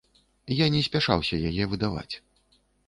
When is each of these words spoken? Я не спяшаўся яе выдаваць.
Я 0.65 0.69
не 0.77 0.81
спяшаўся 0.89 1.41
яе 1.51 1.63
выдаваць. 1.77 2.11